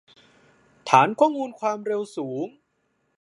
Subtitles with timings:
[0.89, 2.47] ฐานข้อมูลความเร็วสูง